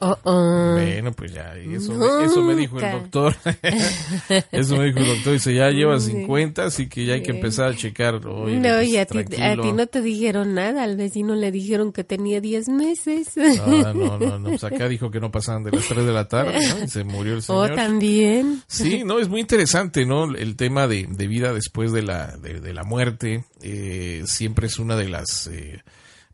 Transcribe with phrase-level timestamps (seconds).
[0.00, 0.72] Oh, oh.
[0.74, 3.34] Bueno, pues ya, eso, me, eso me dijo el doctor.
[4.52, 5.32] eso me dijo el doctor.
[5.32, 6.10] Dice, ya lleva Sí.
[6.10, 8.26] 50, así que ya hay que empezar a checar.
[8.26, 11.50] Oye, no, pues, y a ti, a ti no te dijeron nada, al vecino le
[11.50, 13.28] dijeron que tenía 10 meses.
[13.38, 14.46] Ah, no, no, no.
[14.56, 16.84] Pues acá dijo que no pasaban de las 3 de la tarde, ¿no?
[16.84, 17.74] Y se murió el oh, señor.
[17.74, 18.62] también.
[18.66, 20.34] Sí, no, es muy interesante, ¿no?
[20.34, 24.78] El tema de, de vida después de la, de, de la muerte eh, siempre es
[24.78, 25.82] una de las, eh,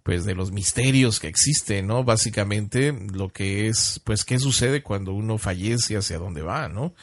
[0.03, 2.05] pues, de los misterios que existen, ¿no?
[2.05, 6.95] Básicamente, lo que es, pues, qué sucede cuando uno fallece, hacia dónde va, ¿no?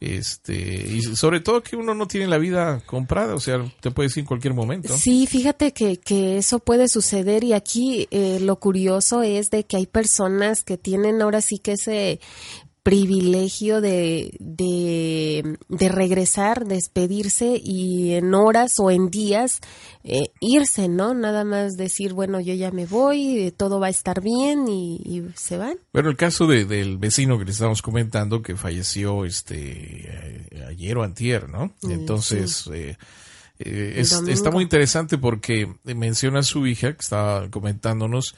[0.00, 4.16] Este, y sobre todo que uno no tiene la vida comprada, o sea, te puedes
[4.16, 4.96] ir en cualquier momento.
[4.96, 9.76] Sí, fíjate que, que eso puede suceder y aquí eh, lo curioso es de que
[9.76, 12.18] hay personas que tienen ahora sí que ese
[12.82, 19.60] privilegio de, de, de regresar, despedirse y en horas o en días
[20.02, 21.12] eh, irse, ¿no?
[21.14, 24.96] Nada más decir, bueno, yo ya me voy, eh, todo va a estar bien y,
[25.04, 25.76] y se van.
[25.92, 30.96] Bueno, el caso de- del vecino que le estábamos comentando que falleció este eh, ayer
[30.96, 31.72] o antier, ¿no?
[31.82, 32.96] Entonces, eh,
[33.58, 38.34] eh, es- está muy interesante porque menciona a su hija que estaba comentándonos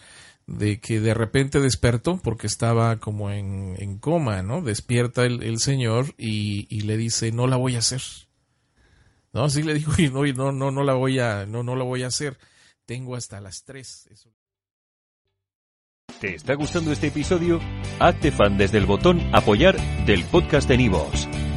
[0.53, 4.61] de que de repente despertó porque estaba como en, en coma, ¿no?
[4.63, 8.03] Despierta el, el señor y, y le dice, no la voy a hacer.
[9.33, 11.75] No, sí le dijo, y no, y no, no, no la voy a, no, no
[11.75, 12.39] la voy a hacer.
[12.87, 14.07] Tengo hasta las tres.
[14.11, 14.33] Eso-
[16.21, 17.59] ¿Te está gustando este episodio?
[17.99, 21.27] Hazte fan desde el botón Apoyar del podcast de Nivos.